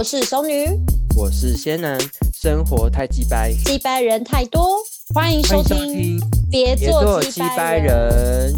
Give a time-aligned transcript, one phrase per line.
[0.00, 0.64] 我是熟女，
[1.14, 2.00] 我是仙男，
[2.32, 4.78] 生活太鸡掰，鸡掰人太多，
[5.14, 6.18] 欢迎收听，
[6.50, 8.54] 别别做鸡掰掰人。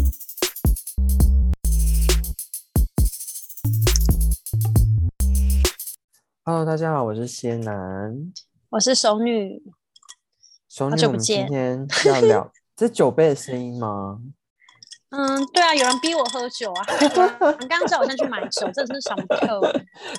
[6.45, 7.73] Hello，大家好，我是仙男。
[8.69, 9.61] 我是熟女，
[10.69, 14.21] 熟女，好久不我们今天要聊， 这酒杯的声音吗？
[15.15, 16.85] 嗯，对啊，有人逼我喝酒啊，
[17.59, 19.61] 你刚刚叫我先去买酒，真的是想不透。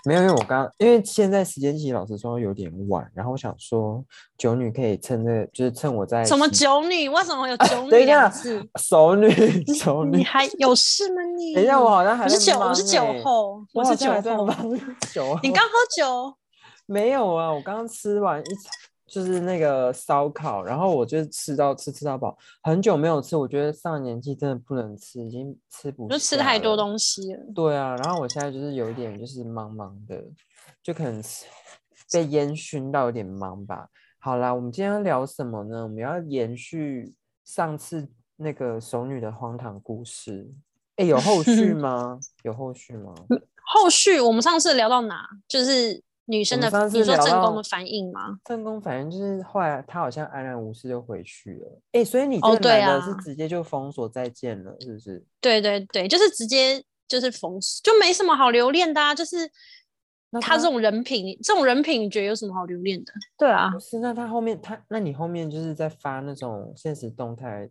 [0.05, 4.05] 没有，因为我刚因为现在时间其实老实说有点晚，然后我想说
[4.39, 7.09] 酒女可以趁这，就是趁我在什么酒女？
[7.09, 8.69] 为什么有酒女等一下女两个字？
[8.77, 9.29] 熟女
[9.75, 11.55] 熟女你，还有事吗你？
[11.55, 14.13] 等一下我好像还是酒，我是酒欸后，我是酒后。
[14.13, 14.47] 像还在忙
[15.13, 15.41] 酒后。
[15.43, 16.33] 你刚喝酒？
[16.87, 17.53] 没有啊？
[17.53, 18.63] 我刚刚吃完一场
[19.07, 27.41] 就是那个烧烤，然后我就吃到吃吃到饱，很久没有吃，我觉得上年纪真的不能吃，已经吃不就吃太多了东西了。
[27.55, 30.25] 对啊，然后我现在就是有一点就是茫茫的，
[30.83, 31.23] 就可能
[32.13, 33.89] 被烟熏到有点忙吧。
[34.19, 35.83] 好啦，我们今天要聊什么呢？
[35.83, 40.51] 我们要延续上次那个熟女的荒唐故事。
[40.97, 42.19] 哎，有后续 吗？
[42.43, 43.13] 有后续吗？
[43.67, 45.27] 后续我们上次聊到哪？
[45.49, 48.39] 就是女生的你说正宫的反应吗？
[48.45, 51.81] 正宫反应就是后来他好像安然无事就回去了。
[51.93, 55.25] 哎，所以你这男的是啊直接就封锁再见了，是不是？
[55.41, 59.15] 对对对，就是直接就是封死，就没什么好留恋的啊。
[59.15, 59.37] 就是
[60.31, 63.13] 那他他这种人品，这种人品，你觉得有什么好留恋的？
[63.37, 67.69] 对啊不，是，那他后面他，那你后面就是在发那种现实动态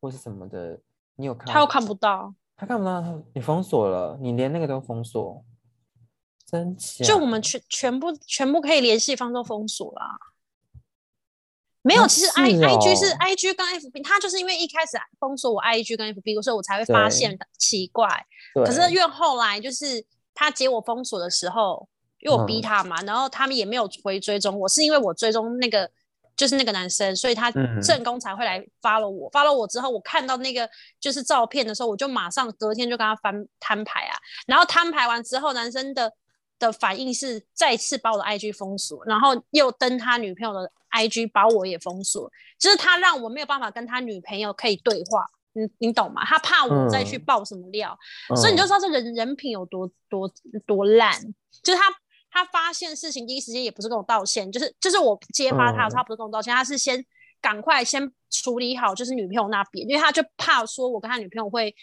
[0.00, 0.78] 或是什么的，
[1.16, 1.52] 你有看？
[1.52, 2.32] 他又看不到。
[2.58, 5.44] 他看不到他，你封锁了，你连那个都封锁，
[6.46, 7.04] 真假？
[7.04, 10.16] 就我们全全部全部可以联系方式都封锁啦。
[11.82, 18.08] 没有，啊其实 I 是 I G 是哦 I G 跟 F B，他就是因为一开始封锁我 I G 跟 F B，所以我才会发现奇怪。
[18.54, 20.04] 可是越后来就是
[20.34, 25.88] 他解我封锁的时候，因为我逼嗯他嘛，然后他们也没有回追踪我，是因为我追踪那个
[26.36, 29.30] 就是那个男生，所以他嗯正宫才会来发了我。
[29.30, 30.68] 发了我之后，我看到那个
[30.98, 34.18] 就是照片的时候，我就马上隔天就跟他翻摊牌啊。
[34.46, 36.12] 然后摊牌完之后，男生的
[36.58, 45.26] 的反应是再次把我的 IG 封锁，然后又登他女朋友的 IG 把我也封锁，就是他让我没有办法跟他女朋友可以对话。
[45.52, 46.24] 你你懂吗？
[46.24, 47.98] 他怕我再去嗯爆什么料，
[48.36, 50.30] 所以你就嗯知道这人人品有多多
[50.66, 51.12] 多烂。
[51.62, 51.84] 就是他
[52.30, 57.02] 他发现事情第一时间也不是跟我道歉，就是就是我揭发他他不是跟我道歉，他是先
[57.40, 61.74] 赶快先处理好就是女朋友那边，因为他就怕说我跟他女朋友会。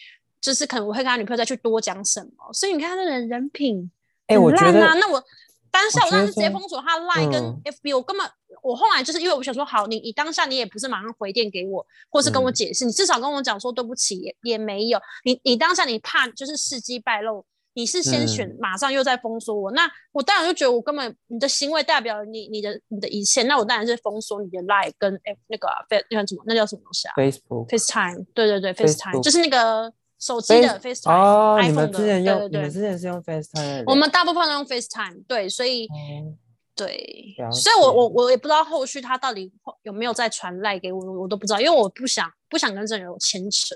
[0.42, 3.90] 就是可能我会跟他女朋友再去多讲什么，所以你看他的人人品
[4.34, 4.94] 哎、很我觉得烂啊。
[5.00, 5.24] 那我
[5.72, 8.30] 当下我我当时直接封锁他 Line 跟嗯 FB，、我根本
[8.62, 15.00] 我后来就是因为我想说，好，你你当下你也不是马上回电给我，或是跟我嗯解释，你至少跟我讲说对不起也也没有。
[15.24, 17.44] 你你当下你怕就是事机败露，
[17.74, 29.92] 你是先选、嗯马上又在封锁我，那我当然就觉得我根本你的行为代表了你你的你的一切，那我当然是封锁你的 Line 跟 F 那个 Face 那叫什么那叫什么东西啊 Facebook？FaceTime，对对对，FaceTime 就是那个
[30.26, 35.88] 手机的 Face- FaceTime，、哦，你们的之前用，对对对你们之前是用 FaceTime 我们大部分都用 FaceTime，对，所以。
[35.88, 36.38] 哦
[36.76, 39.54] 对，所以我我我也不知道后续他到底
[39.84, 43.76] 有没有再传赖给我，我都不知道，因为我不想不想跟这人有牵扯。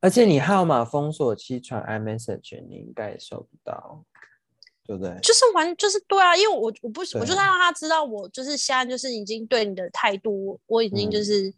[0.00, 4.04] 而且你号码封锁期传 iMessage，你应该也收不到，
[4.84, 5.16] 对不对？
[5.22, 11.54] 就是完就是对啊，因为我我不我就是要让他知道我就是现在就是已经对你的态度，我已经就嗯是、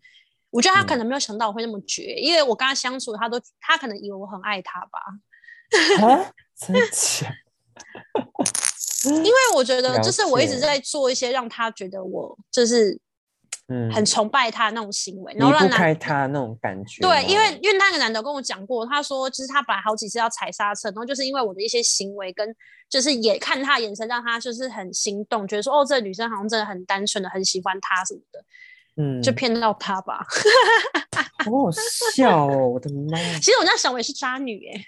[0.54, 5.00] 我觉得他可嗯能没有想到我会那么绝，因为我跟他相处，他都他可能以为我很爱他吧，
[6.06, 7.34] 啊， 真假？
[9.10, 12.98] 因为我觉得就是我一直解在做一些让他觉得我就是
[13.66, 17.12] 嗯，很崇拜他的那种行为，然离后让开他那种感觉吗。
[17.12, 22.54] 对，因为因为那个男的跟我讲过，他说就是他本来好几次要踩刹车，然后就是因为我的一些行为跟
[22.88, 28.44] 就是也看他的眼神，让他就是很心动，觉得说哦，这个女生好像真的很单纯的很喜欢他什么的，
[28.96, 30.24] 嗯，就骗到他吧。
[31.44, 31.70] 好好
[32.14, 32.68] 笑哦！
[32.68, 34.84] 我的妈呀， 其实我那想我也是渣女哎、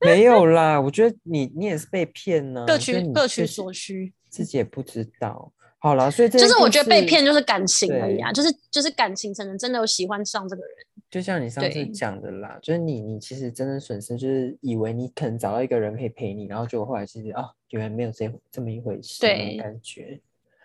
[0.00, 4.12] 没有啦，我觉得你你也是被骗呢、各取各取所需。
[4.28, 5.52] 自己也不知道。
[5.78, 10.70] 好了，所以这就是我觉得被骗就是感情而已啊，就是就是感情才能真的有喜欢上这个人。
[11.10, 20.20] 就像你上次讲的啦，就是你你其实真的损失就是以为你可能找到一个人可以陪你，然后结果后来其实啊原来没有这这么一回事，对感觉。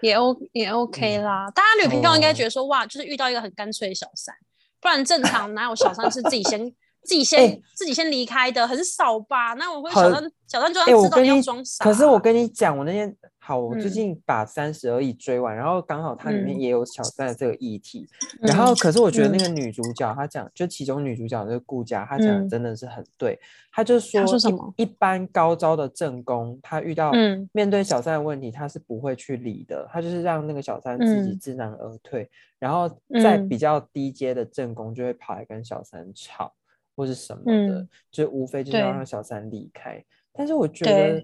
[0.06, 1.24] 也 O 也 OK 嗯。
[1.24, 2.34] 啦，大家女朋友应该哦。
[2.34, 4.34] 觉得说、哇，就是遇到一个很干脆的小三，
[4.80, 6.60] 不然正常 哪有小三是自己先
[7.06, 9.54] 自己先、哎自己先离开的，很少吧？
[9.56, 13.16] 那我会小三小三就哎、算知道你要装傻，可是我跟你讲，我那天
[13.46, 13.92] 好，我最嗯。
[13.92, 16.60] 近把《三十而已》追完，然后刚好它里面嗯。
[16.60, 18.10] 也有小三的这个议题，
[18.42, 19.42] 然后嗯可是我觉得那嗯。
[19.42, 22.50] 个女主角她讲，就其中女主角就是顾佳，她讲的嗯。
[22.50, 23.40] 真的是很对，
[23.72, 24.74] 她就说说什么？
[24.78, 27.48] 一一般高招的正宫，她遇到嗯。
[27.54, 31.40] 面对小三的问题，她是不会去理的，她就是让那个小三自己嗯。
[31.40, 32.28] 知难而退，
[32.58, 32.90] 然后
[33.22, 33.48] 在嗯。
[33.48, 36.52] 比较低阶的正宫就会跑来跟小三吵
[36.96, 37.90] 或是什么的，嗯。
[38.12, 40.04] 就无非就是要让小三离开。
[40.34, 41.24] 但是我觉得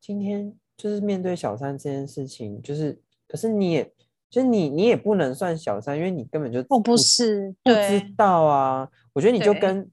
[0.00, 2.98] 今天就是面对小三这件事情，就是
[3.28, 3.84] 可是你也
[4.30, 8.88] 就是你你也不能算小三，因为你根本就我不不是，不知，道啊。
[9.12, 9.86] 我觉得你就跟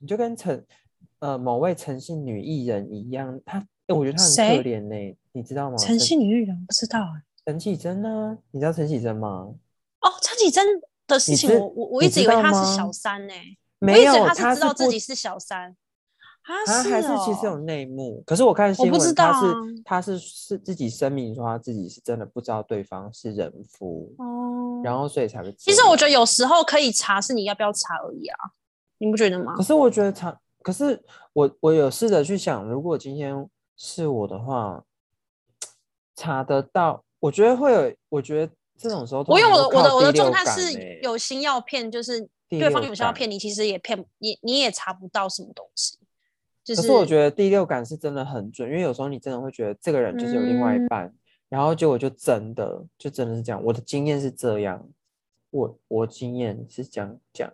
[0.00, 0.66] 你就跟陈
[1.20, 5.76] 呃某位诚信女艺人一样，她、欸我觉得她很可怜呢、你知道吗？
[5.76, 7.22] 诚信女艺人不知道哎。
[7.46, 8.36] 陈绮贞呢？
[8.50, 9.54] 你知道陈绮贞吗？
[10.00, 10.66] 哦，陈绮贞
[11.06, 13.32] 的事情我，我我一直以为她是小三呢、
[13.80, 15.76] 我没有，她她是知道自己是小三。
[16.48, 19.54] 啊，他还是其实有哦内幕，可是我看新闻，他是啊
[19.84, 24.80] 他是是自己声明说他自己是真的不知道对方是人夫，哦。
[24.82, 25.52] 然后所以才会。
[25.58, 28.38] 其实我觉得有时候可以查，是你要不要查而已啊，
[28.96, 29.62] 你不觉得吗可？
[29.62, 30.98] 是我觉得查，可是
[31.34, 33.46] 我我有试着去想，如果今天
[33.76, 34.82] 是我的话，
[36.16, 45.97] 查得到，我觉得会有，我觉得这种时候我有我的我的我的状态态是有心要骗，就是对方有心要骗你，其实也骗你，你也查不到什么东西。
[46.68, 51.14] 就是，可是我觉得第六感是真的很准，因为有时候你真的会觉得这个人就是有另外一嗯半，
[51.48, 53.62] 然后结果就真的就真的是这样。
[53.64, 54.86] 我的经验是这样，
[55.50, 57.50] 我我经验是这样讲，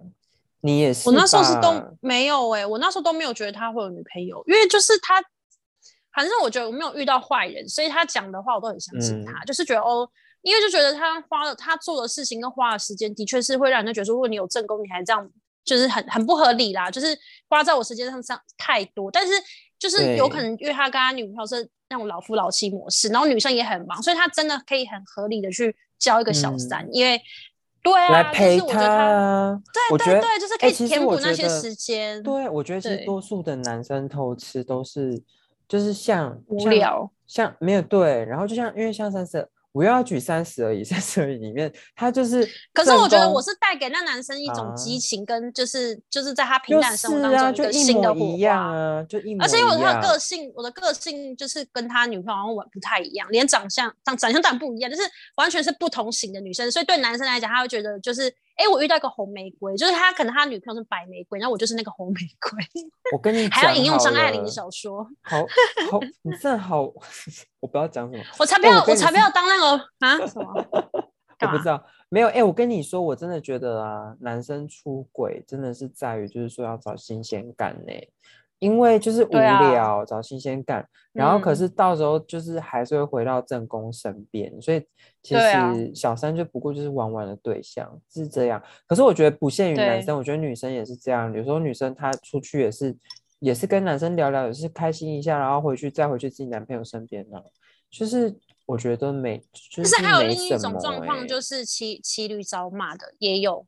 [0.61, 1.08] 你也是。
[1.08, 5.22] 我那时候是都没有哎、我那时候都没有觉得他会有女朋友，因为就是他，
[6.12, 10.08] 反正我觉得我没有遇到坏人，所以他讲的话我都很相信他，嗯就是觉得哦，
[10.43, 15.31] 因为就觉得他花了他做的事情跟花的时间，的确是会让人家觉得说，如果你有正宫，你还这样，
[15.64, 17.16] 就是很很不合理啦，就是
[17.49, 19.32] 花在我时间上上太多，但是
[19.78, 27.20] 就是有可能因为他跟他女朋友是那种老夫老妻模式，然后女生也很忙，所以他真的可以很合理的去交一个小三，因为
[27.82, 28.32] 对啊，
[29.72, 32.22] 对对对，就是可以填补那些时间。
[32.22, 35.22] 对，我觉得其实多数的男生偷吃都是
[35.69, 37.11] 就是像像无聊。
[37.26, 48.37] 像没有对，然后就像因为像三十，我又要举三十而已， 三十而已里面他就是可是我觉得我是带给那男生一种啊激情，跟就是就是在他平就是淡生活当中一个新的模火花。
[48.37, 55.03] 一样啊，就一模而且因为我他的个性，我的个性就是跟他女朋友好像不太一样，连长相长长相当然不一样，就是
[55.37, 56.71] 完全是不同型的女生。
[56.71, 62.64] 所以对男生来讲，他会觉得就是，哎，我遇到一个红玫瑰，就是他可能他女朋友是白玫瑰，然后我就是那个红玫瑰，
[63.12, 65.40] 我跟你 还要引用张爱玲的小说，好
[65.90, 66.82] 好，你真的好，
[67.60, 70.26] 我不知道讲什么，我才不要，我才不要当那个啊？
[70.26, 70.52] 什么？
[71.40, 77.92] 我不知道，没有，哎、我跟你说，我真的觉得啊，男生出轨真的是在于，就是说要找新鲜感呢、
[78.64, 81.56] 因为就是无聊，找新鲜感，然后可嗯。
[81.56, 84.82] 是到时候就是还是会回到正宫身边，所以
[85.22, 88.62] 其实小三就不过就是玩玩的对象是这样。
[88.88, 92.96] 可是我觉得不限于男生，我觉得女生也是这样，有时候女生她出去也是
[93.38, 97.38] 也是跟男生聊聊，也是开心一下，然后回去再回去自己男朋友身边呢、
[97.90, 98.34] 就是
[98.64, 99.38] 我觉得没，
[99.70, 103.66] 就但是还有另一种状况，欸就是骑骑驴找马的也有，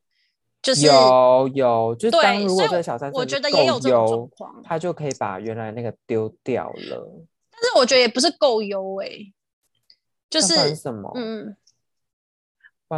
[0.67, 7.09] 就是有有，就是当如果这个小三我觉得也有这种状优况他就可以把原来那个丢掉了。
[7.49, 9.07] 但是我觉得也不是够优哎，
[10.29, 11.09] 就是什么？
[11.15, 11.55] 嗯，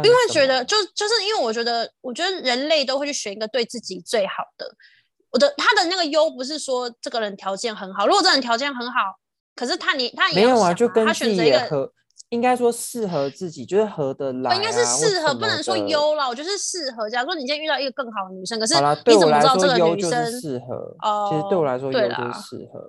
[0.02, 4.74] 因为觉得就就是因为我觉得，我觉得人类都会去选一个对自己最好的。
[5.30, 8.98] 我的他的那个优不是说这个人条件很好，如果这个人条件很好，
[9.54, 11.56] 可是他你他也没有啊，就跟他自己选择一个。
[11.56, 11.92] 也合，
[12.30, 14.54] 应该说适合自己，就是合得来、啊。
[14.56, 15.76] 应该是适合，不能说。
[15.76, 16.28] 优啦。
[16.28, 17.08] 我觉得是适合。
[17.10, 20.40] 假如说你今天遇到一个更好的女生，可是你怎么知道这个女生？
[20.40, 20.96] 适合。
[21.28, 22.80] 其实对哦我来说，优就是适合。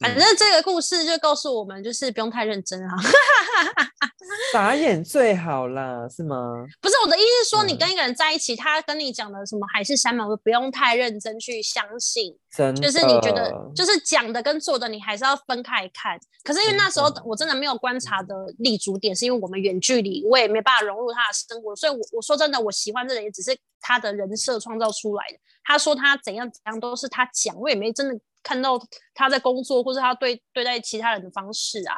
[0.00, 2.90] 反嗯正这个故事就告诉我们，就是不用太认真啊。
[4.52, 6.64] 傻眼最好啦，是吗？
[6.80, 12.36] 不是我的意思是说，你嗯跟一个人在一起，他跟你讲的什么海誓山盟，不用太认真去相信。
[12.50, 12.80] 真的。
[12.82, 16.18] 就是你觉得，就是讲的跟做的，你还是要分开看。
[16.42, 25.38] 可是因为那时候我真的没有观察的立足点，是因为我们远距离，我也没办法融入他的生活，所以我我说真的，我喜欢这人也只是他的人设创造出来的。
[25.64, 28.78] 他说他怎样怎样都是他讲，我也没真的看到
[29.12, 31.96] 他在工作或是他对对待其他人的方式啊。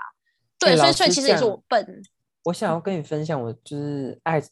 [0.59, 2.03] 对，所以所以其实也是我笨。
[2.45, 4.43] 我想要跟你分享，我就是爱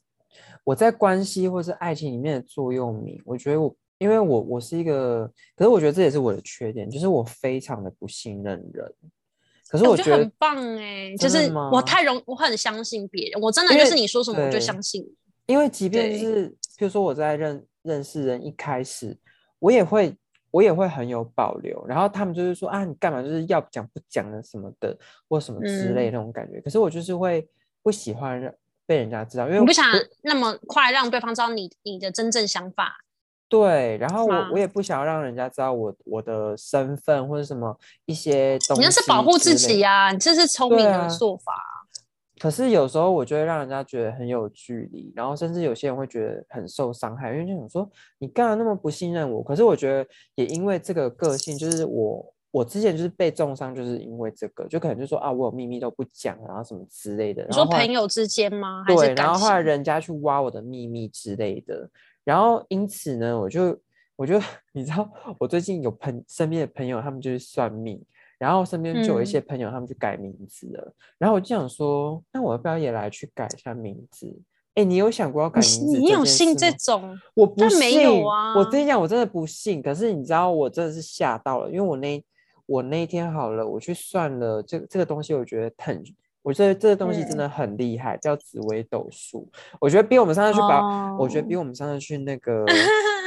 [0.65, 3.19] 我在关系或是爱情里面的座右铭。
[3.25, 8.95] 我觉得我，因为我我是一个，可是我觉得这也是我的缺点，就是我非常的不信任人。
[9.67, 15.15] 可是哎我觉得很棒哎、就是我太容，我很相信别人，我真的就是你说什么我就相信你。
[15.47, 19.17] 因为即便就是，比如说我在认认识人一开始，
[19.59, 20.15] 我也会
[20.55, 21.85] 我也会很有保留。
[21.85, 24.97] 然后他们就是说啊，你干嘛就是要讲不讲的什么的，
[25.29, 26.61] 或什么之类那种感觉。
[26.61, 27.45] 可是我就是会
[27.83, 28.55] 不喜欢让
[28.87, 29.85] 被人家知道，因为我不想
[30.23, 32.99] 那么快让对方知道你你的真正想法。
[33.49, 38.81] 对，然后我我也不想要让人家知道我我的身份或者什么一些东西。
[38.81, 41.53] 你那是保护自己呀，你这是聪明的做法。
[42.41, 47.89] 可是有时候我就会让人家觉得很有距离，然后甚至有些人会觉得很受伤害，因为就想说
[48.19, 49.43] 你干嘛那么不信任我？
[49.43, 57.45] 可是我觉得也因为这个个性，就是我我之前就是被重伤，就是因为这个，就可能就说啊，我有秘密都不讲，然后什么之类的。
[57.47, 58.85] 你说朋友之间吗？
[58.87, 61.89] 对，然后后来人家去挖我的秘密之类的，
[62.25, 63.81] 然后因此呢，我就
[64.17, 64.41] 我就
[64.75, 68.05] 你知道，我最近有朋身边的朋友，他们就是算命。
[68.45, 70.95] 然后身边就有一些朋友，他们去改名字了。
[71.17, 74.31] 然后我就想说，那我要不要也来去改一下名字？
[74.75, 75.99] 哎，你有想过要改名字？
[75.99, 77.19] 你有信这种？
[77.35, 78.23] 我不信。
[78.29, 78.55] 啊！
[78.59, 79.81] 我跟你讲，我真的不信。
[79.81, 82.23] 可是你知道，我真的是吓到了，因为我那
[82.67, 86.05] 我那一天好了，我去算了这这个东西，我觉得很，
[86.43, 89.51] 我觉得这个东西真的很厉害，叫紫微斗数。
[89.81, 92.65] 我觉得比我们上次去把，我觉得比我们上次去那个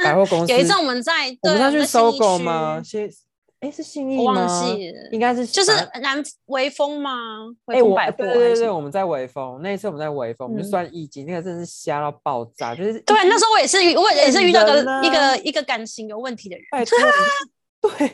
[0.04, 2.80] 百货公司， 有一次我们在我们上去搜狗吗？
[2.84, 3.10] 先。
[3.60, 4.46] 哎，是信义吗？
[5.10, 7.10] 应该是，就是南微风吗？
[7.66, 13.16] 哎，我对对对，我们在微风那一次，我们在微风，我们就算易经，那个真的是瞎到爆炸，就是对。
[13.24, 16.64] 那时候我也是遇，我也是遇到个一个一个感情有问题的人。
[17.82, 18.12] 对，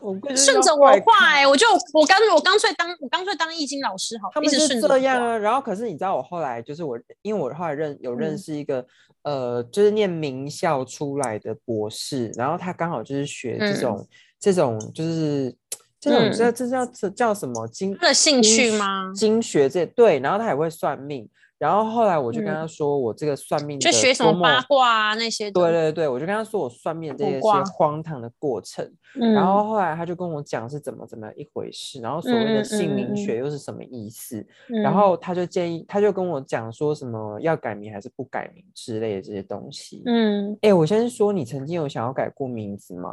[0.00, 5.38] 我顺着我话，哎，我就我刚我干脆当我干脆当易经老师，好，他们是这样啊。
[5.38, 8.84] 然后可是你知道，我后来就是我，因为我后来认有认识一个
[9.28, 14.06] 呃，就是念名校出来的博士，然后他刚好就是学这种。
[14.40, 15.52] 这种就是
[15.98, 19.12] 这种这这叫这叫什么经的兴趣吗？
[19.12, 21.28] 经学这对，然后他也会算命，
[21.58, 25.50] 然后后来我就跟他说，我这个算命就学什么八卦啊那些。
[25.50, 40.02] 对对对，我就跟他说我算命这些荒唐的过程，然后后来他就跟我讲是怎么怎么一回事，然后所谓的姓名学又是什么意思，然后他就建议，他就跟我讲说什么要改名还是不改名之类的这些东西。
[40.06, 43.12] 嗯，哎，我先说，你曾经有想要改过名字吗？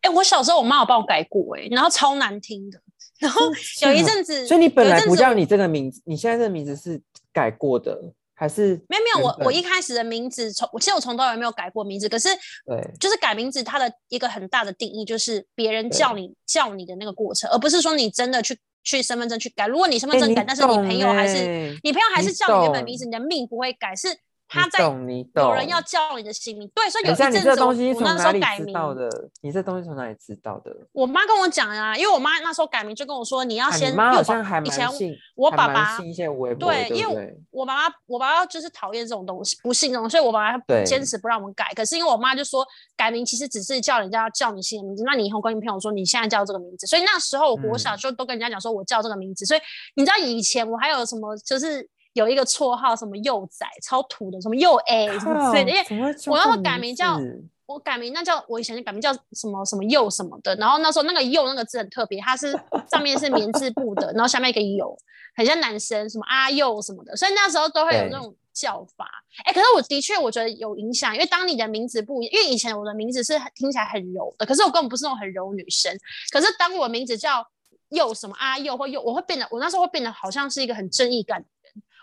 [0.00, 2.80] 哎，我小时候我妈有帮我改过，哎，然后超难听的。
[3.18, 3.42] 然后
[3.82, 6.98] 有一阵子，所以你本来不叫你这个名字，你现在这个名字是
[7.32, 7.98] 改过的，
[8.34, 8.80] 还是？
[8.88, 12.28] 没有没有，我我一开始的名字从，其实我从头也没有改过名字，可是
[12.66, 19.66] 对，就是改名字它的一个很大的定义就是别人叫你叫你的那个过程，而不是说你真的去去身份证去改。
[19.66, 24.08] 如果你身份证改，但是你朋友还是你朋友还是叫你原本名字，你的命不会改是。
[24.50, 27.54] 他在有人要叫你的姓名，对，所以有一阵子我
[28.00, 29.08] 那时候改名的，
[29.42, 30.74] 你这东西从哪里知道的？
[30.90, 33.94] 我妈跟我讲啊，因为我妈那时候改名就跟我说，你要先。
[33.94, 34.88] 妈好像还以前
[35.36, 41.66] 我爸爸信一些微博，对，因为我爸爸我爸爸就是讨厌这种东西，不信这种，所以我爸爸坚持不让我们改。
[41.76, 42.66] 可是因为我妈就说，
[42.96, 46.88] 改名其实只是叫人家叫你新的名字，那你以后跟你朋友说你现在叫这个名字。
[46.88, 49.46] 所以那时候我小时候都跟人家讲说我叫这个名字。
[49.46, 49.60] 所以
[49.94, 51.88] 你知道以前我还有什么就是。
[52.14, 55.94] 有一个绰号什么幼仔，超土的，什么幼 A 什么之类的。
[55.94, 57.18] 因为我要改名叫，
[57.66, 60.54] 我改名那叫我以前改名叫什么什么幼什么的。
[60.56, 62.52] 然后那时候那个幼那个字很特别，它是
[62.90, 64.96] 上面是棉字部的，然后下面一个有，
[65.36, 67.16] 很像男生，什么阿幼什么的。
[67.16, 69.08] 所以那时候都会有那种叫法。
[69.44, 75.96] 哎，可是我的确我觉得有影响，因为当你的名字不，因为以前我的名字是听起来很柔的，可是我根本不是那种很柔女生。
[76.32, 77.46] 可是当我名字叫
[77.90, 81.44] 幼什么阿幼或幼，我会变得，我那时候会变得好像是一个很正义感。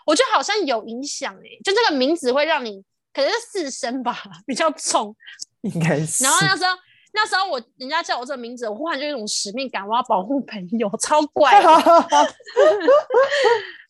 [0.08, 5.14] 我觉得好像有影响诶，就这个名字会让你可能是四声吧，比较重，
[5.60, 6.24] 应该是。
[6.24, 6.70] 然后那时候，
[7.12, 11.60] 那时候我人家叫我这个名字，我忽然就有一种使命感，我要保护朋友，超怪。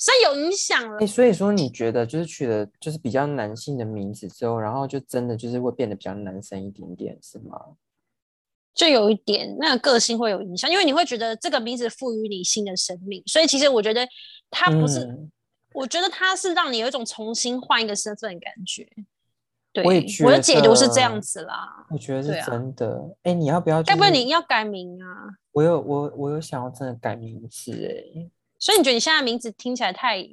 [0.00, 1.06] 所以有影响了。
[1.06, 7.56] 所以说你觉得就是取了就是比较男性的名字之后，然后就真的就是会变得比较男生一点点，是吗？
[8.74, 14.04] 就有一点那个个性会有影响，因为你会觉得这个名字赋予你新的生命，所以其实我觉得
[14.50, 15.06] 它不是。
[15.78, 18.84] 我觉得他是让你有一种重新换一个身份的感觉，
[19.72, 21.86] 对，我也觉得，我的解读是这样子啦。
[21.88, 23.00] 我觉得是真的。
[23.22, 23.80] 哎，你要不要？
[23.84, 25.06] 该不会你要改名啊？
[25.52, 28.28] 我有，我我有想要真的改名字哎。
[28.58, 30.28] 所以你觉得你现在名字听起来太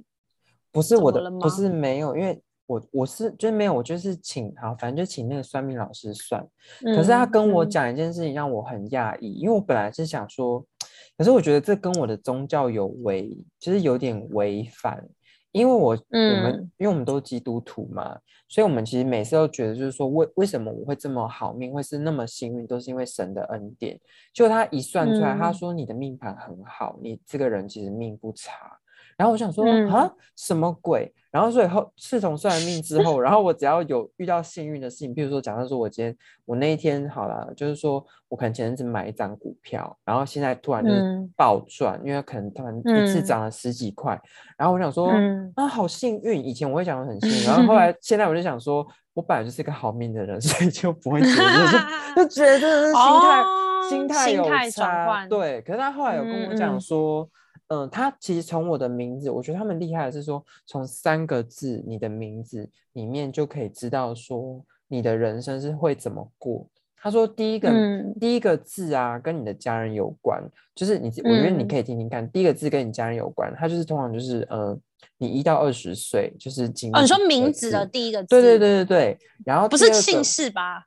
[0.72, 1.30] 不是我的？
[1.30, 6.44] 不是没有，因为我我是就是没有，我就是请好，反正就请那个算命老师算。
[6.82, 10.66] 可是他跟我讲一件事情让我很讶异，因为我本来是想说，
[11.16, 15.08] 可是我觉得这跟我的宗教有违，就是有点违反。
[15.56, 18.20] 因为我我们因为我们都是基督徒嘛，
[18.50, 23.98] 所以我们其实每次都觉得就是说，为为什么我会这么好命，会是那么幸运，都是因为神的恩典。
[24.34, 28.78] 就他一算出来，他说你的命盘很好，你这个人其实命不差。
[29.18, 29.90] 然后我想说嗯。
[29.90, 31.14] 啊，什么鬼？
[31.32, 41.30] 然后所以后自从算完命之后，然后我只要有遇到幸运的事情，比如说假设说我今天我那一天好了，就是说我可能前阵子买一张股票，然后现在突然就是嗯。
[41.36, 43.26] 暴赚，因为可能突然一次嗯。
[43.26, 44.18] 涨了十几块，
[44.58, 45.52] 然后我想说、嗯。
[45.56, 51.68] 啊好幸运，以前我会讲的很幸运，然后后来 现在我就想说，我本来就是个好命的人， 所以就不会觉得
[52.16, 55.30] 就 就觉得心态、哦心态有差，换。
[55.30, 55.62] 对。
[55.62, 56.82] 可是他后来有跟我嗯讲嗯。
[56.82, 57.30] 说，
[57.68, 66.68] 嗯、他其实从我的名字，我觉得他们厉害的是说，从三个字你的名字里面就可以知道说你的人生是会怎么过。
[66.98, 70.42] 他说第一个、嗯第一个字啊，跟你的家人有关，
[70.74, 74.76] 就是你，我觉得你嗯可以听听看，第一个字跟你家人有关，他就是通常就是呃，
[75.18, 80.86] 你一到二十岁就是哦，你说名字的第一个字，对对对对对，然后不是姓氏吧？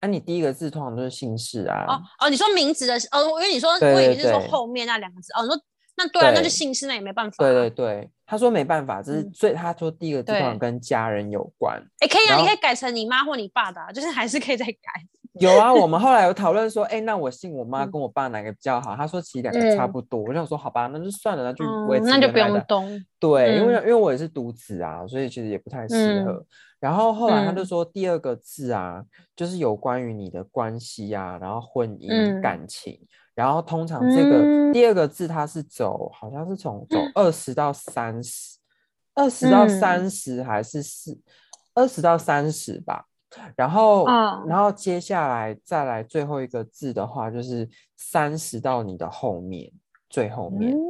[0.00, 1.84] 啊，你第一个字通常都是姓氏啊。
[1.88, 5.60] 哦哦，你说名字的哦，因为你说对对我以为是说后面那两个字哦，你说
[5.96, 11.78] 那对啊，那就姓氏，那也没办法、对对，对，他说没办法，这是嗯最、他说第一个字通常跟家人有关。
[11.98, 14.72] 哎，可以啊，你可以改成你妈或你爸的、啊，就是还是可以再改。
[15.38, 18.96] 有啊，我们后来有讨论说，哎、那我姓我妈嗯跟我爸哪个比较好？
[18.96, 20.20] 他说其实两个差嗯不多。
[20.22, 21.64] 我想说，好吧，那就算了，那就
[22.00, 23.00] 那就不用动。
[23.20, 26.46] 对，因为嗯因为我也是独子啊，所以其实也不太适嗯合。
[26.80, 29.04] 然后后来他就嗯说，第二个字啊，
[29.36, 32.98] 就是有关于你的关系啊，然后婚姻、嗯感情。
[33.34, 38.58] 然后通常这个、嗯第二个字，它是走，好像是从走二十到三十，
[39.14, 41.18] 二十到嗯三十还是四，
[41.74, 43.04] 二十到三十吧。
[43.56, 49.70] 然后，哦然后接下来再来最后一个字的话，就是三十到你的后面，
[50.08, 50.74] 最后面。
[50.74, 50.80] 嗯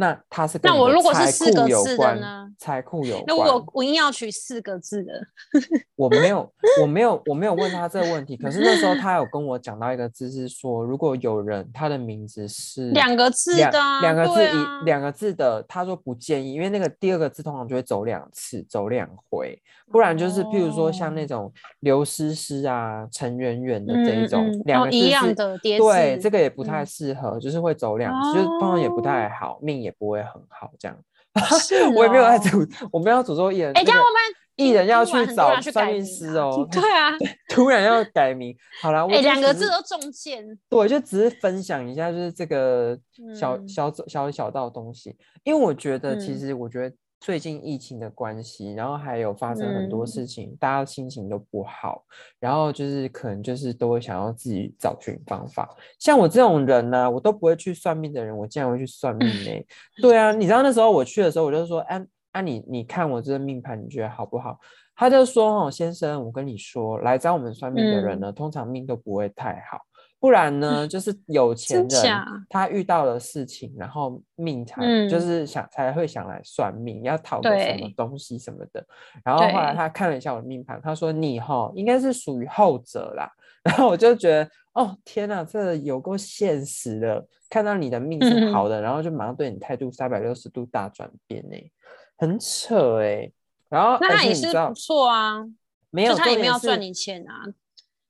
[0.00, 3.48] 那它是跟那我如果是四库个字的呢，财库有那关。
[3.50, 5.12] 我我硬要取四个字的，
[5.94, 8.34] 我没有，我没有，我没有问他这个问题。
[8.34, 19.60] 可是那时候他有跟我讲到一个字，是说如果有人他的名字是两个字两的啊两个字一、两个字的，他说不建议，因为那个第二个字通常就会走两次，走两回，
[19.92, 30.96] 不然就是譬如说像那哦种刘诗诗啊、陈圆圆的这一种，嗯嗯嗯两个字哦一样的叠对，这个也不太嗯适合，就是会走两次，就是通常也不哦太好，命也不会很好这样。
[31.60, 33.72] 是 我也没有在哦诅， 我没有诅咒艺人。
[33.72, 34.20] 哎，这样那个我们
[34.56, 37.10] 艺人要去找要去改名算命师啊哦， 对啊，
[37.48, 40.44] 突然要改名，好啦，我哎，两个字都中箭。
[40.68, 42.98] 对，就只是分享一下，就是这个
[43.38, 52.02] 小、嗯小小小小道东西，因为我觉得其嗯实我觉得最近疫情的关系，然后还有发生很多嗯事情，大家心情都不好，
[52.38, 55.68] 然后就是可能就是都会想要自己找寻方法。
[55.98, 59.64] 像我这种人呢、我都不会去算命的人，我竟然会去算命呢、
[60.00, 62.02] 对啊，你知道那时候我去的时候，我就说，哎、
[62.32, 64.58] 啊你你看我这个命盘，你觉得好不好？
[64.96, 69.78] 他就说：“哦，先生，我跟你说，来找我们算命的人嗯呢，通常命都不会太好。
[70.20, 78.86] 不然呢，就是有钱人他遇到了事情，然后命才、就嗯是想才会想来算命，要讨个什么对东西什么的。
[79.24, 83.32] 然后后来他看了一下我的命盘，他说你哈应该是属于后者啦。
[83.64, 91.56] 然后我就觉得哦天哪，这有够现实的，看到你的命是好的，然后就马上对你态度三百六十度大转变呢、
[92.18, 93.32] 很扯哎、
[93.70, 95.46] 然后那他也是不错啊，
[95.90, 97.46] 没有他也没有赚你钱啊。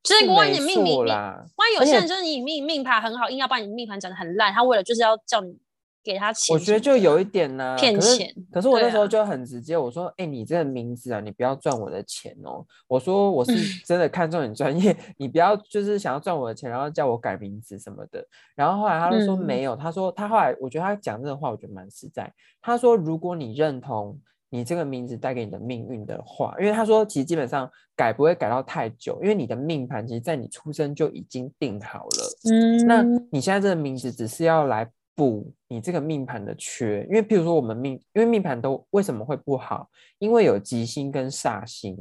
[0.03, 5.55] 就是是万一你命命命，错啦万一有些人就是你命命盘很好，硬要把你命盘讲的很烂，他为了就是要叫你
[6.03, 13.53] 给他钱我觉得就有一点呢、骗钱可是我那时候就很直接，我说：“哎、你这个名字啊，你不要赚我的钱哦。”我说：“我是
[13.85, 19.77] 真的看中你专业， 你不要就是想要赚我的钱，然后叫我改名字什么的。”然后后来他就说：“嗯没有。
[19.77, 22.33] 他说他后来我觉得他讲这个话，我觉得蛮实在。
[22.63, 24.19] 他说：“如果你认同
[24.51, 39.89] 你这个名字带给你的命运的话，因为他说其实基本上改不会改到太久，因为你的命盘其实在你出生就已经定好了。”嗯，那你现在这个名字只是要来补你这个命盘的缺，因为譬如说我们命，因为命盘都为什么会不好？
[40.19, 41.97] 因为有吉星跟煞星。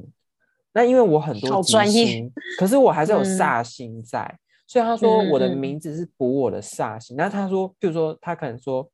[0.72, 7.18] 那因为我很多吉好专业星，可是我还是有嗯煞星在，所以他说我的名字是补我的煞星。
[7.18, 8.88] 那他说，譬如说他可能说，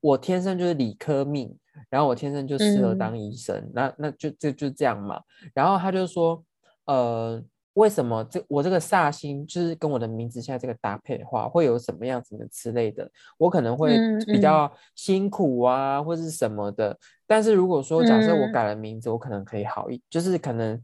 [0.00, 1.56] 我天生就是理科命，
[1.90, 5.20] 然后我天生就适合嗯当医生，那那就就就这样嘛。
[5.54, 6.42] 然后他就说，
[6.86, 7.42] 呃，
[7.74, 13.10] 为什么这我这个煞星就是跟我的名字现在这个搭配的话，会有什么样子的之类的？
[13.36, 16.96] 我可能会比较辛苦啊，或是什么的。
[17.26, 20.80] 但是如果说假设我嗯改了名字，我可能可以好一，就是可能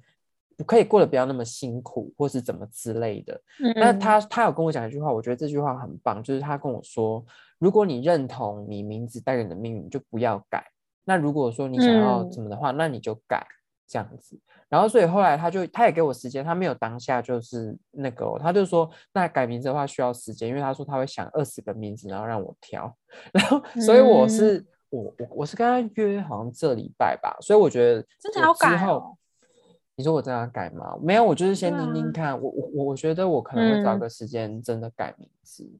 [0.66, 3.40] 可以过得不要那么辛苦，或是怎么之类的。
[3.76, 7.24] 那嗯他他有跟我讲一句话，我觉得这句话很棒，就是他跟我说，
[7.58, 10.62] 如果你认同你名字带给你的命运，就不要改。
[11.04, 13.46] 那如果说你想要嗯怎么的话，那你就改
[13.86, 14.38] 这样子。
[14.68, 22.96] 然后所以后来他就他也给我时间，他没有当下就是那个哦、他就说那改名字的话需要时间，因为他说他会想二十个名字，然后让我挑。
[23.32, 29.16] 然后所以我是、我我我是跟他约好像这礼拜吧，所以我觉得真的要改哦
[29.94, 30.96] 你说我真的要改吗？
[31.02, 32.32] 没有，我就是先听听看。
[32.40, 35.70] 我我我我觉得我可能会找嗯个时间真的改名字，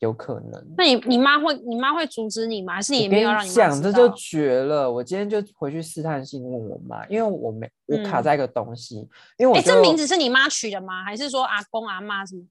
[0.00, 0.74] 有可能。
[0.76, 2.74] 那你你妈会你妈会阻止你吗？
[2.74, 4.90] 还是你也没有让你妈讲，这就道绝了！
[4.90, 8.96] 我今天就回去试探性问我妈，因为我没我卡嗯在一个东西，
[9.36, 11.04] 因为我哎，这名字是你妈取的吗？
[11.04, 12.42] 还是说阿公阿妈什么？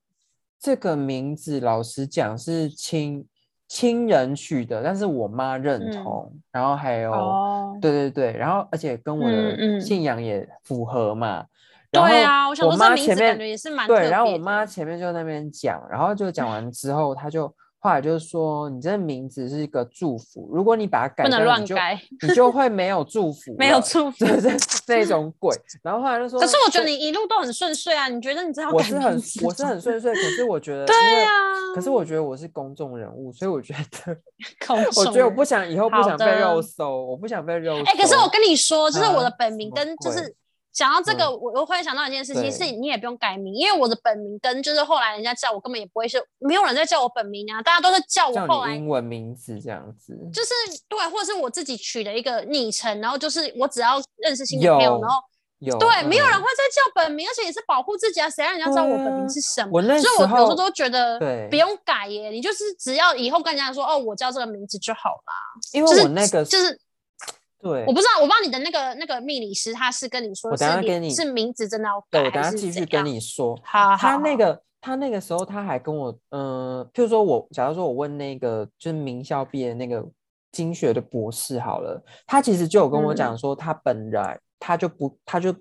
[0.60, 3.24] 这个名字，老实讲是亲
[3.68, 11.46] 亲人取的，但是我妈认嗯同，然后还有、哦，对对对，然后而且跟我的信仰也符合嘛。
[11.90, 24.26] 然后对啊，我想我说这名字感觉也是蛮特对，然后我妈前面就在那边讲，然后就讲完之后，她就后来就说，你这名字是一个祝福，如果你把它改不能掉，你就乱改，你就 会没有祝福了，没有祝福。
[24.26, 24.56] 对对
[24.98, 25.56] 那种鬼。
[25.82, 31.30] 然后后来就说，可是我觉得你一路都很顺遂啊，你觉得你知道改我是很我是很顺遂，可是我觉得 对啊
[31.74, 34.14] 可是我觉得我是公众人物，所以我觉得
[34.66, 37.84] 口我觉得我不想以后不想被肉搜，我不想被肉搜。
[37.84, 40.34] 哎、可是我跟你说，就是我的啊本名跟就是
[40.72, 50.50] 讲到这个，嗯我我会想到一件事情，是你也不用改名，因为我的本名跟就是后来人家叫我根本也不会是没有人在叫我本名啊，大家都是叫我叫后来英文名字这样子，就是
[50.88, 55.16] 对，或者是我自己取的一个昵称，然后就是我只要认识新的朋友，然后
[55.58, 59.70] 有对，没有人嗯会再叫本名，而且也是保护自己啊，谁让人家知道我本名是什么？
[59.72, 61.18] 我那所以我有时时候候都觉得
[61.50, 65.34] 不用改耶，你就是只要以后跟人家说哦，我叫这个名字就好啦。
[65.72, 66.78] 因就是为我那个就是
[67.60, 73.58] 对我，不知道，我不知道你的那个那个命理师他是跟你说我等下跟你是名字真的要对改，对我等下继续跟你说。
[73.64, 80.04] 好好他那好个他那个时候他还跟我，嗯、譬如说我，假如说我问那个就是名校毕业的那个
[80.52, 85.52] 经学的博士好了，他其实就有跟我嗯讲说，他本来他就不，他就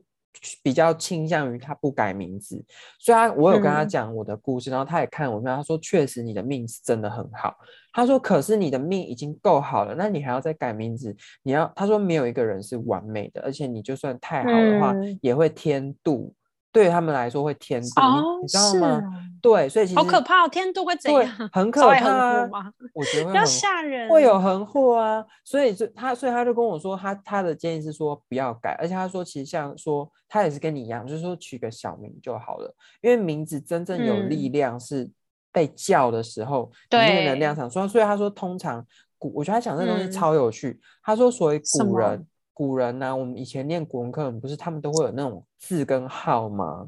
[0.64, 2.64] 比较倾向于他不改名字，
[3.00, 3.90] 所以他我有跟他嗯。
[3.90, 7.56] 讲我的故事，然后他也看我命，他说确实你的命是真的很好，
[7.92, 15.20] 他说可是你的命已经够好了，那你还要再改名字，你要他说没有一个人是完美的，而且你就算太好的话，嗯。
[15.22, 16.32] 也会添妒。
[16.72, 19.02] 对他们来说会添妒，哦你你知道吗？
[19.42, 22.72] 对，所以其实好可怕哦，天妒会怎对样？， 很可怕吗？
[22.94, 35.10] 我觉得会不要吓人，会有横祸啊，所以就他，所以他就跟我说，他他的建议是说不要改，而且他说其实像说他也是跟你一样，就是说取个小名就好了，因为名字真正有力嗯量是
[35.52, 38.86] 被叫的时候，你那个能量场，所以所以他说通常
[39.18, 42.26] 古，我觉得他讲这个东西嗯超有趣，他说所谓古人
[42.58, 46.88] 古人呢、我们以前念古文课本不是他们都会有那种字跟号吗？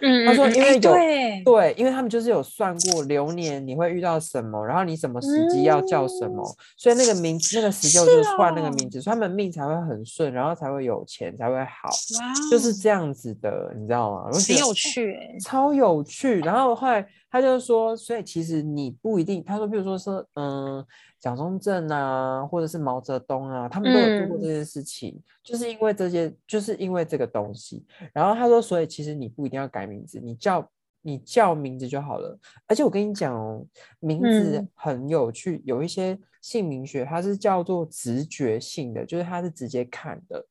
[0.00, 14.30] 嗯，他说因为有对对，因为他们就是有算过流年你会遇到什么，然后你什么时机要叫什么，嗯所以那个名那个时就就是是换那个哦名字，所以他们命才会很顺，然后才会有钱，才会好，哇就是这样子的，你知道吗？
[14.32, 16.38] 很有趣哎，超有趣。
[16.40, 20.84] 然后后来他就说，所以其实你不一定，他说，比如说说，嗯，
[21.20, 27.86] 蒋中正啊，或者是毛泽东啊，他们都有做过这嗯件事情，就是因为这些，就是因为这个东西。
[28.12, 30.68] 然后他说，所以其实你不一定要改名字，你叫
[31.02, 32.38] 你叫名字就好了。
[32.66, 33.64] 而且我跟你讲哦，
[34.00, 40.44] 名字嗯很有趣，有一些姓名学它是叫做直觉性的，就是它是直接看的。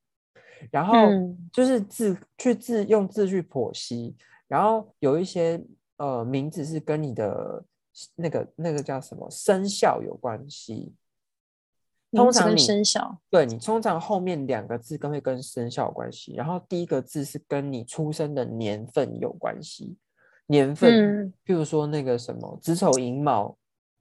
[0.71, 4.15] 然后嗯就是字去字用字去剖析，
[4.47, 5.61] 然后有一些
[5.99, 7.63] 呃名字是跟你的
[8.15, 10.95] 那个那个叫什么生肖有关系。
[12.11, 19.95] 通常你生肖，对你通常后面两个字跟会跟生肖有关系，然后第一个字是跟你出生的年份有关系。
[20.47, 23.55] 年份，嗯譬如说那个什么子丑寅卯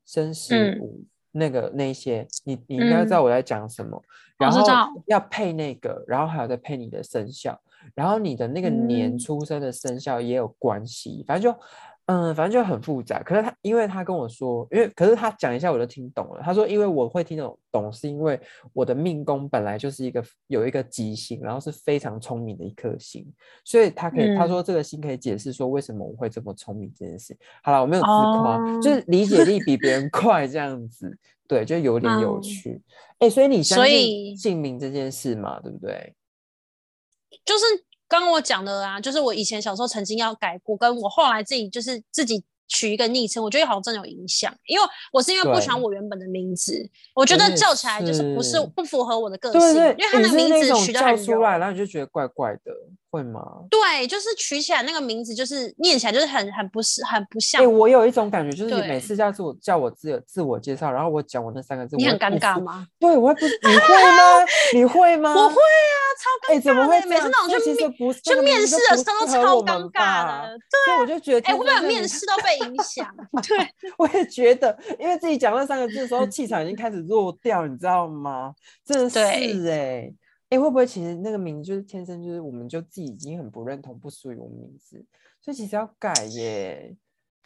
[0.07, 4.03] 申时嗯午，那个那些，你你应该知道嗯我在讲什么。
[4.39, 4.65] 然后
[5.05, 7.61] 要配那个，然后还有再配你的生肖，
[7.95, 11.59] 然后你的那个年嗯出生的生肖也有关系，反正就
[12.07, 13.23] 嗯，反正就很复杂。
[13.23, 16.41] 可是他因为他跟我说，因为可是他讲一下我就听懂了。
[16.43, 18.41] 他说，因为我会听懂懂，是因为
[18.73, 23.31] 我的命宫本来就是一个有一个吉星，然后是非常聪明的一颗星，
[23.63, 27.37] 所以他可以、他嗯说这个星可以解释说为什么我会这么聪明这件事。
[27.63, 31.15] 好了，我没有自夸，哦就是理解力比别人快这样子，
[31.47, 32.81] 对，就有点有嗯趣。
[33.19, 36.15] 哎、所以你相所信以姓名这件事嘛，对不对？
[37.45, 37.65] 就是
[38.09, 52.73] 刚刚我讲的啊，就是我以前小时候曾经要改过，跟我后来自己就是自己取一个昵称，我觉得好像真的有影响，因为我是因为不喜欢我原本的名字，我觉得叫起来就是不是是不符合我的个性，对对，因为他你那个名字取的很出来，然后你就觉得怪怪的，
[53.11, 53.43] 会吗？
[53.71, 57.67] 对，就是取起来那个名字，就是念起来就是很很不是很不像哎、。
[57.67, 62.87] 我有一种感觉，就是你每次叫自我叫我自自我介绍，然后我讲我那三个字，你很尴尬吗？
[63.01, 64.45] 对，我会不，你会吗？
[64.75, 65.35] 你会吗？
[65.35, 67.31] 我会啊，超哎，怎么尬的，每次会这样？
[67.31, 70.49] 那种去面不是去面试的时候都超尴尬的。
[70.49, 72.27] 的，所以我就觉得，哎，会不会有面试？
[72.27, 73.09] 都被影响？
[73.47, 78.53] 对， 我也觉得，因为自己讲那三个字的时候，气场已经开始弱掉，你知道吗？
[78.85, 80.15] 真的是对
[80.51, 85.05] 哎、哎、会不会其实那个名字就是天生就是我们就自己已经很不认同，不属于我们名字，
[85.41, 86.97] 所以其实要改耶。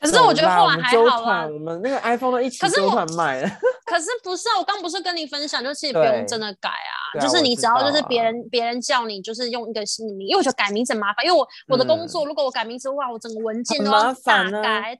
[0.01, 1.53] 可是我觉得后来还好啦团，。
[1.53, 3.49] 我们那个 iPhone 都一起纠团卖了。
[3.85, 4.59] 可是不是啊？
[4.59, 14.99] 我刚不是跟你分享，就其实不用真的改啊，就是你只要就是别人别人叫你，就是用一个新的名，因为我觉得改名字很麻烦，因为我我的工嗯作如果我改名字，的话，我整个文件都要大烦啊改。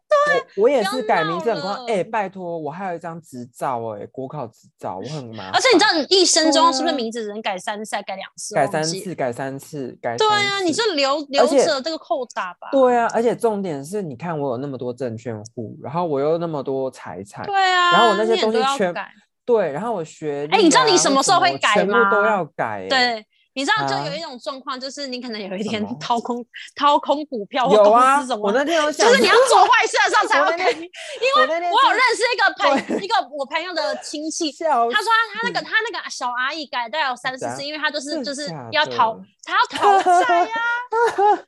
[0.57, 5.53] 我我也是改名字很闹快，哎、了拜托，我还有一张执照哎、国考执照，我很麻烦。
[5.53, 8.55] 而且你知道，你一生中是不是名字只能改三次，还改两次？
[8.55, 12.69] 改三次，改三次，改对三啊，你次就留留着这个扣打吧。
[12.71, 19.11] 对啊，而且重点是，你看我有那么多证券户，然后我又那么多财产，对啊，然后我那些东西全要改。
[19.45, 30.91] 对，然后我学哎你知道你什么或时候会改吗全部都要改、欸。，对，你知道就啊有一种状况，就是你可能有一天掏空掏空股票 或公司什，么我那天有想，就是你要做坏事的时候才我那天要改名。
[31.35, 40.55] 我有真认识一个朋一个我朋友的亲戚，他说他他那个他那个小阿姨改大概有三四次，因为他就是就是要逃的他要逃债呀，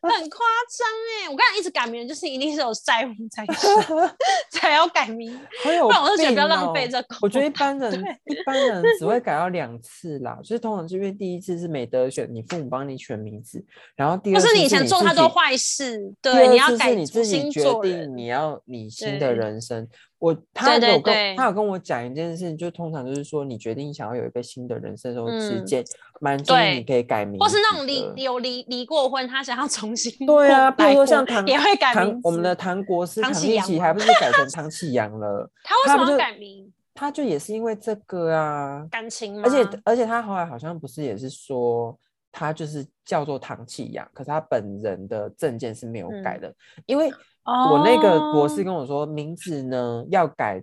[0.02, 0.88] 很夸张
[1.22, 1.30] 哎！
[1.30, 3.70] 我刚才一直改名，就是一定是有债务才行
[4.50, 7.16] 才要改名，好有不然我就觉得不要浪费哦这个。
[7.22, 7.92] 我觉得一般人
[8.24, 19.88] 一般人只会改到两次啦，就是通常是因为第一次是没得选，你父母帮你选名字，然后第二次不是你以前做太多坏事，第对，你要改你自己决定你要你新的人生。
[20.24, 25.84] 我他有跟对他有跟我讲一件事情，就通常就是说你决定想要有一个新的人生的时候，其实嗯建
[26.18, 35.50] 蛮建议你可以改名，或是那种离有离离过婚，他想要重新 对啊，比如说像唐也会改唐名我们的唐国师唐唐立奇启阳还不是改成唐启阳了？
[35.62, 36.72] 他为什么改名？
[36.94, 39.42] 他就也是因为这个啊，感情吗？
[39.44, 41.98] 而且而且他后来好像不是也是说
[42.32, 46.54] 他就是叫做唐启阳，可是他本人的证件是没有改嗯的，
[46.86, 47.12] 因为
[47.44, 50.62] 我那个博士哦跟我说，名字呢要改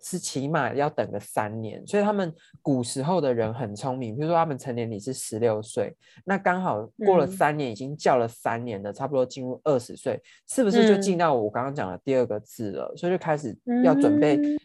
[0.00, 5.94] 是起码要等个三年，所以他们古时候的人很聪明，比如说他们成年礼是十六岁，
[6.24, 12.94] 那刚好过了嗯三年，已经叫了三年了，差不多进入二十岁，是不是就进嗯到我刚刚讲的第二个字了？
[12.96, 14.58] 所以就开始要准备嗯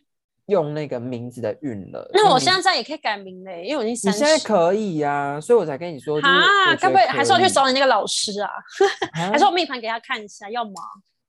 [0.47, 2.07] 用那个名字的韵了。
[2.13, 4.11] 那我现在也可以改名嘞，因为我已经。
[4.11, 8.49] 现在可以呀、所以我才跟你说，就是啊，该不会还是要去找你那个老师啊？
[9.13, 10.71] 还啊是我命盘给他看一下，要吗？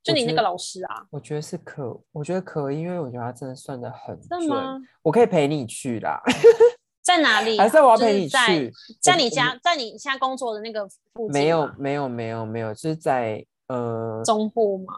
[0.04, 1.06] 就你那个老师啊？
[1.10, 4.28] 我觉得是可，我觉得可以，因为我觉得他真的算的很准。
[4.28, 4.78] 真的吗？
[5.02, 6.22] 我可以陪你去啦，
[7.02, 7.64] 在哪里啊？
[7.64, 8.72] 还是我要就是陪你去？
[9.00, 14.92] 在你家，在你现在工作的那个附近没有没有没有没有，就是在呃中部吗？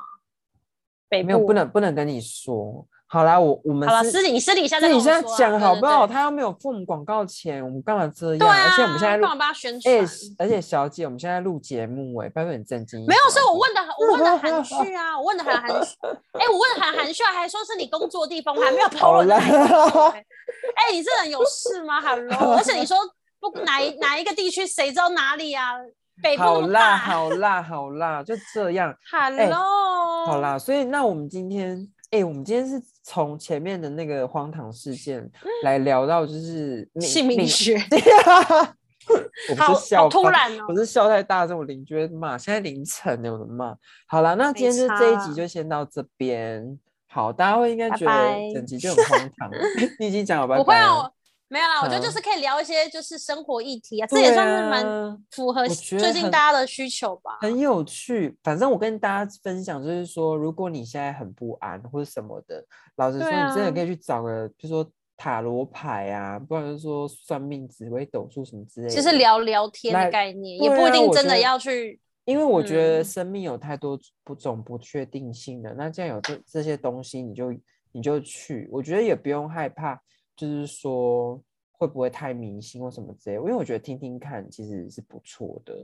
[1.08, 2.84] 北部没有不能不能跟你说。
[3.08, 5.04] 好啦，我我们好了，私底你私底下再跟我
[5.38, 6.06] 讲好不好？
[6.06, 8.38] 他又没有付我们广告钱，我们干嘛这样？
[8.38, 10.08] 对啊，而且我们现在录干嘛帮他宣哎、传？
[10.38, 15.96] 而且小姐，我们现在录节目哎、拜托你正经一没有，点所以我问的我问的含蓄啊，我问的很含蓄。
[16.32, 19.24] 哎、我问的很含蓄啊，还说是你工作的地方，我还没有好抛了。
[19.38, 22.96] 啦哎、你这人有事吗？Hello， 而且你说
[23.40, 25.74] 不哪一哪一个地区，谁知道哪里啊？
[26.22, 26.96] 北部好啦。
[26.96, 28.92] 好啦好啦，就这样。
[29.12, 35.30] Hello，好，啦，所以那我们今天，哎、我们今天是从前面的那个荒唐事件
[35.62, 37.76] 来聊到就是命姓名命学，
[39.48, 40.76] 我不好是笑好突翻然哦我。
[40.76, 42.36] 是笑太大声，我邻居会骂。
[42.36, 43.76] 现在凌晨呢，我的妈！
[44.08, 46.76] 好了，那今天就这一集就先到这边。
[47.06, 49.50] 好，大家会应该觉拜拜得整集就很荒唐。
[50.00, 51.12] 你已经讲了 拜不会啊，拜了我
[51.48, 57.38] 没有啦，我觉得就是可以聊一些就是生活议题啊，这也算是蛮啊符合最近大家的需求吧。
[57.40, 58.36] 很有趣。
[58.42, 62.64] 反正我跟大家分享，就是说，如果你现在很不安或者什么的，
[62.96, 68.94] 老实说，你真的可以去找个，比如说塔罗牌啊，不然就是说算命、紫微斗数什么之类的。
[68.94, 72.00] 就是聊聊天的概念，也不一定真的要去。
[72.24, 77.54] 因为我觉得嗯生命有太多不种不确定性的，那既然有这这些东西，你就
[77.92, 79.96] 你就去，我觉得也不用害怕，
[80.36, 81.40] 就是说
[81.72, 85.74] 会不会太迷信或什么之类，因为我觉得听听看其实是不错的，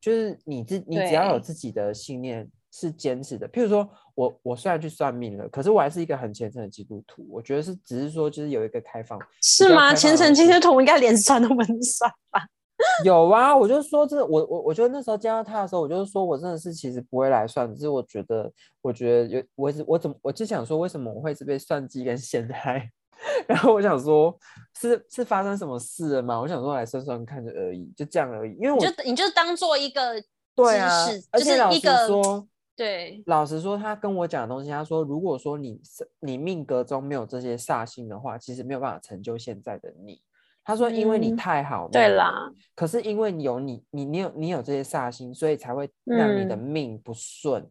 [0.00, 9.94] 就是你自你只要有自己的信念是坚持的，譬如说我我虽然去算命了，可是我还是一个很虔诚的基督徒，我觉得是只是说就是有一个开放，是吗？
[9.94, 12.46] 虔诚基督徒应该连算都不能算吧？
[13.04, 22.90] 有啊，我就说这我我我觉得那时候见到他的时候，我就是说我真的是其实不会来算，只是我觉得我觉得有我只我怎么我就想说为什么我会是被算计跟陷害，
[23.46, 24.36] 然后我想说
[24.78, 26.40] 是是发生什么事了吗？
[26.40, 30.22] 我想说来算算看的而已，就这样而已，因为我就你就当做一个
[30.54, 32.48] 对啊而且老实一个说。
[32.74, 40.22] 对，老实说，他跟我讲的东西，他说，如果说你是你命格中没有这些煞星的话，其实没有办法成就现在的你。
[40.64, 47.62] 他说因为你嗯太好对啦，可是因为你有你你你有你有这些煞星，所以才会让你的嗯命不顺。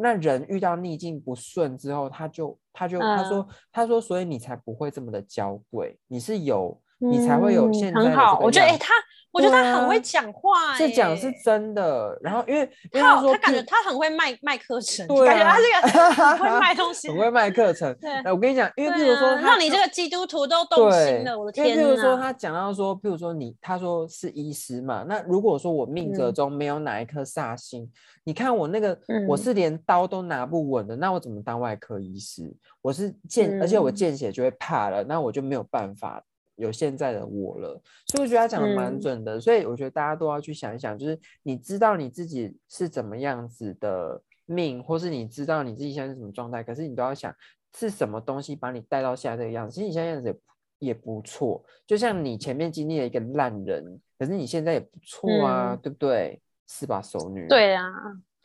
[0.00, 8.34] 那人遇到逆境不顺之后，他就他就、他嗯说他说，所以你才不会这么的娇贵，你是有你才会有嗯现在的很好。
[8.34, 8.94] 这个我觉得，哎、他，
[9.32, 12.18] 我觉得他很会讲话、这讲是哎真的。
[12.22, 17.94] 然后因为他他感觉他很会卖卖课程，对感觉他啊这个很会 卖东西，很会卖课程。
[18.00, 22.16] 对哎我跟你讲，因为譬如说他让你这个基督徒都动心了，我的因为天譬如说！
[22.16, 27.90] 他讲到说，譬如说你他说是医师嘛，那如果说我命格嗯中没有哪一颗煞星，
[28.24, 28.90] 你看我那个、
[29.28, 32.52] 我嗯是连刀都拿不稳的，那我怎么当外科医师？
[32.82, 36.22] 我是见，而且我嗯见血就会怕了，那我就没有办法
[36.60, 37.80] 有现在的我了。
[38.06, 47.34] 所以我觉得他讲的蛮嗯准的，所以我觉得大家都要去想一想，就是你知道你自己是怎么样子的命，或是你知道你自己现在是什么状态，可是你都要想
[47.76, 49.74] 是什么东西把你带到现在这个样子。
[49.74, 50.40] 其实你现在样子也不
[50.78, 56.40] 也不错，就像你前面经历了一个烂人，可是你现在也不错啊，嗯对不对？
[56.66, 57.48] 是吧，熟女？
[57.48, 57.84] 对啊，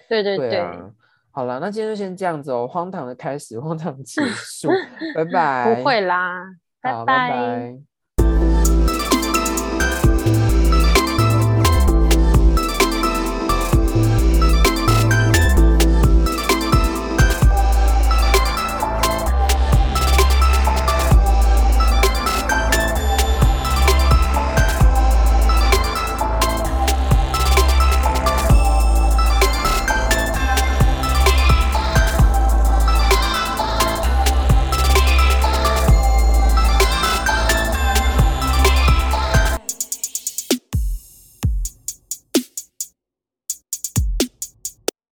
[0.10, 0.92] 对对对啊。
[1.32, 4.70] 好了，那今天就先这样子哦，荒唐的开始，荒唐的结束，
[5.14, 5.76] 拜拜。
[5.76, 6.46] 不会啦，
[6.82, 7.95] 好，拜拜拜